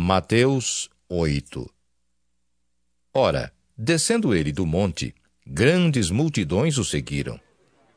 [0.00, 1.68] Mateus 8
[3.12, 5.12] Ora, descendo ele do monte,
[5.44, 7.40] grandes multidões o seguiram.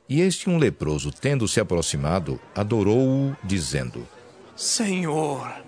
[0.09, 4.07] E este um leproso, tendo se aproximado, adorou-o, dizendo:
[4.55, 5.63] Senhor,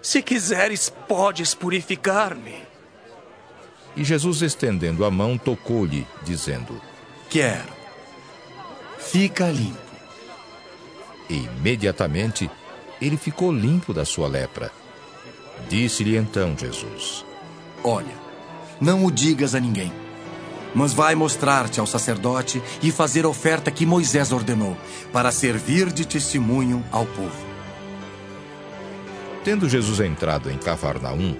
[0.00, 2.62] se quiseres, podes purificar-me.
[3.94, 6.80] E Jesus, estendendo a mão, tocou-lhe, dizendo:
[7.28, 7.74] Quero.
[8.98, 9.78] Fica limpo.
[11.28, 12.50] E imediatamente
[13.02, 14.72] ele ficou limpo da sua lepra.
[15.68, 17.24] Disse-lhe então Jesus:
[17.82, 18.14] Olha,
[18.80, 19.92] não o digas a ninguém,
[20.74, 24.76] mas vai mostrar-te ao sacerdote e fazer a oferta que Moisés ordenou,
[25.12, 27.46] para servir de testemunho ao povo.
[29.44, 31.34] Tendo Jesus entrado em Cafarnaum,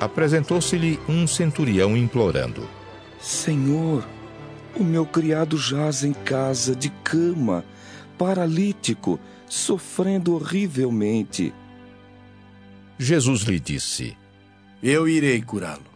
[0.00, 2.68] apresentou-se-lhe um centurião implorando:
[3.20, 4.04] Senhor,
[4.76, 7.64] o meu criado jaz em casa de cama,
[8.16, 11.52] paralítico, sofrendo horrivelmente.
[12.98, 14.16] Jesus lhe disse:
[14.82, 15.86] Eu irei curá-lo.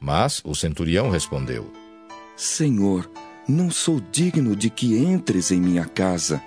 [0.00, 1.72] Mas o centurião respondeu:
[2.36, 3.08] Senhor,
[3.46, 6.42] não sou digno de que entres em minha casa,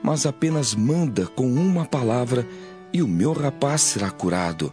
[0.00, 2.46] mas apenas manda com uma palavra
[2.92, 4.72] e o meu rapaz será curado.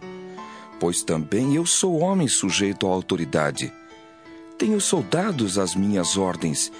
[0.78, 3.72] Pois também eu sou homem sujeito à autoridade.
[4.56, 6.70] Tenho soldados às minhas ordens,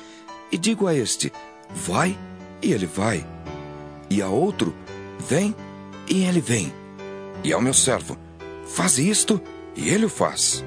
[0.53, 1.33] e digo a este:
[1.71, 2.17] vai,
[2.63, 3.27] e ele vai.
[4.09, 4.75] E a outro:
[5.19, 5.55] vem,
[6.11, 6.73] e ele vem.
[7.45, 8.17] E ao meu servo:
[8.67, 9.41] faz isto,
[9.77, 10.65] e ele o faz.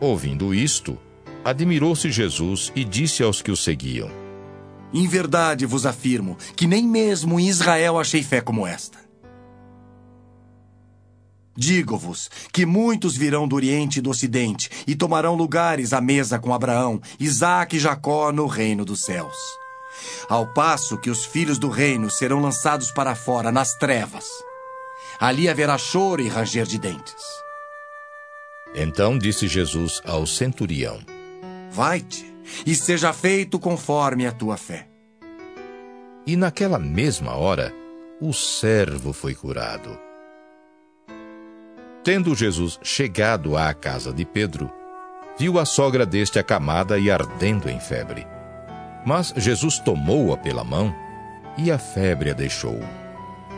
[0.00, 0.98] Ouvindo isto,
[1.44, 4.10] admirou-se Jesus e disse aos que o seguiam:
[4.92, 8.98] Em verdade vos afirmo que nem mesmo em Israel achei fé como esta.
[11.56, 16.54] Digo-vos que muitos virão do Oriente e do Ocidente e tomarão lugares à mesa com
[16.54, 19.36] Abraão, Isaque e Jacó no reino dos céus.
[20.28, 24.26] Ao passo que os filhos do reino serão lançados para fora, nas trevas.
[25.18, 27.24] Ali haverá choro e ranger de dentes.
[28.74, 31.00] Então disse Jesus ao centurião:
[31.70, 32.32] Vai-te
[32.64, 34.88] e seja feito conforme a tua fé.
[36.26, 37.74] E naquela mesma hora,
[38.20, 39.98] o servo foi curado.
[42.04, 44.70] Tendo Jesus chegado à casa de Pedro,
[45.38, 48.26] viu a sogra deste acamada e ardendo em febre.
[49.04, 50.94] Mas Jesus tomou-a pela mão
[51.56, 52.78] e a febre a deixou.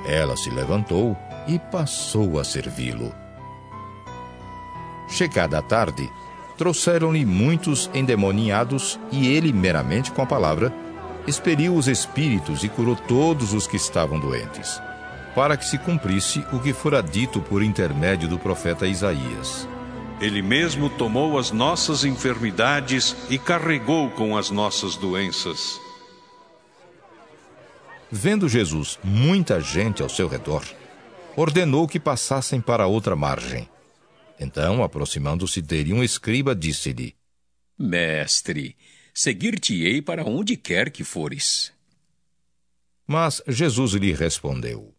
[0.06, 1.16] Ela se levantou
[1.46, 3.12] e passou a servi-lo.
[5.08, 6.08] Chegada a tarde,
[6.56, 10.72] trouxeram-lhe muitos endemoniados e ele, meramente com a palavra,
[11.26, 14.80] expeliu os espíritos e curou todos os que estavam doentes,
[15.34, 19.68] para que se cumprisse o que fora dito por intermédio do profeta Isaías.
[20.22, 25.80] Ele mesmo tomou as nossas enfermidades e carregou com as nossas doenças.
[28.08, 30.64] Vendo Jesus muita gente ao seu redor,
[31.36, 33.68] ordenou que passassem para outra margem.
[34.38, 37.16] Então, aproximando-se dele, um escriba disse-lhe:
[37.76, 38.76] Mestre,
[39.12, 41.72] seguir-te-ei para onde quer que fores.
[43.04, 44.94] Mas Jesus lhe respondeu: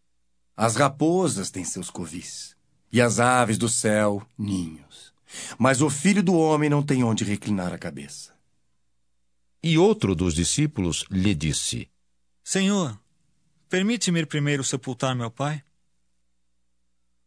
[0.57, 2.57] As raposas têm seus covis,
[2.91, 5.12] e as aves do céu, ninhos.
[5.57, 8.33] Mas o filho do homem não tem onde reclinar a cabeça.
[9.61, 11.89] E outro dos discípulos lhe disse:
[12.43, 12.99] Senhor,
[13.69, 15.63] permite-me ir primeiro sepultar meu pai?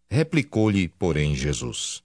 [0.09, 2.03] Replicou-lhe, porém, Jesus: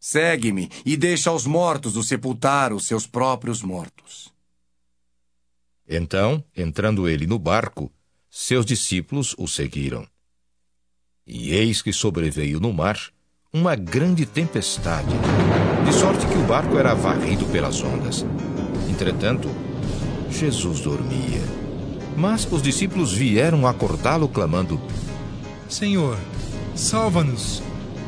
[0.00, 4.32] Segue-me e deixa aos mortos o sepultar os seus próprios mortos.
[5.88, 7.90] Então, entrando ele no barco,
[8.28, 10.06] seus discípulos o seguiram.
[11.26, 13.12] E eis que sobreveio no mar
[13.52, 15.08] uma grande tempestade,
[15.86, 18.26] de sorte que o barco era varrido pelas ondas.
[18.90, 19.48] Entretanto,
[20.30, 21.40] Jesus dormia.
[22.14, 24.78] Mas os discípulos vieram acordá-lo, clamando:
[25.66, 26.18] Senhor,
[26.74, 27.62] salva-nos,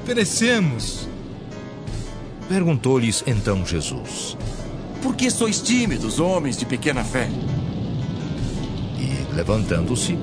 [0.05, 1.09] perecemos.
[2.47, 4.37] Perguntou-lhes então Jesus:
[5.03, 7.31] Por que sois tímidos, homens de pequena fé?
[8.99, 10.19] E, levantando-se,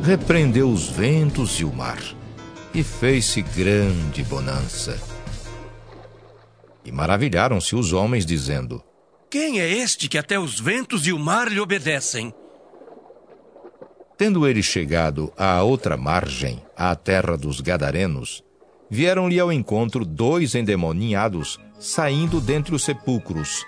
[0.00, 1.98] repreendeu os ventos e o mar,
[2.74, 5.00] e fez-se grande bonança.
[6.84, 8.82] E maravilharam-se os homens, dizendo:
[9.30, 12.32] Quem é este que até os ventos e o mar lhe obedecem?
[14.16, 18.44] Tendo ele chegado à outra margem, à terra dos Gadarenos,
[18.90, 23.64] vieram-lhe ao encontro dois endemoniados saindo dentre os sepulcros,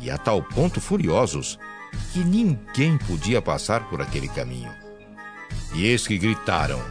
[0.00, 1.58] e a tal ponto furiosos
[2.12, 4.72] que ninguém podia passar por aquele caminho.
[5.74, 6.82] E eis que gritaram: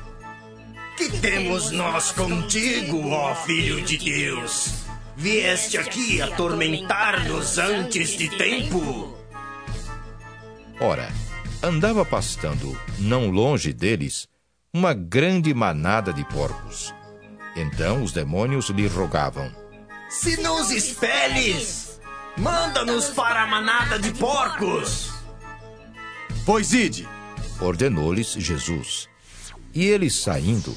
[0.98, 4.84] Que temos nós contigo, ó Filho de Deus?
[5.16, 9.18] Vieste aqui atormentar-nos antes de tempo?
[10.80, 11.12] Ora,
[11.62, 14.28] andava pastando, não longe deles,
[14.74, 16.94] uma grande manada de porcos.
[17.56, 19.52] Então os demônios lhe rogavam:
[20.10, 22.00] Se nos expeles,
[22.38, 25.12] manda-nos para a manada de porcos.
[26.46, 27.08] Pois ide,
[27.62, 29.13] ordenou-lhes Jesus.
[29.74, 30.76] E eles saindo,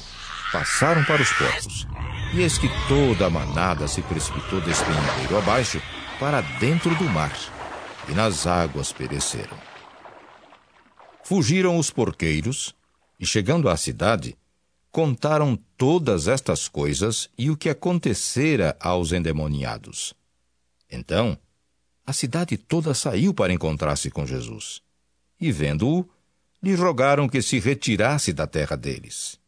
[0.51, 1.87] passaram para os porcos.
[2.33, 5.81] E eis que toda a manada se precipitou despenhadeiro abaixo
[6.19, 7.31] para dentro do mar,
[8.09, 9.57] e nas águas pereceram.
[11.23, 12.73] Fugiram os porqueiros,
[13.19, 14.35] e chegando à cidade,
[14.91, 20.15] contaram todas estas coisas e o que acontecera aos endemoniados.
[20.89, 21.37] Então,
[22.05, 24.81] a cidade toda saiu para encontrar-se com Jesus.
[25.39, 26.09] E vendo-o,
[26.61, 29.39] lhe rogaram que se retirasse da terra deles.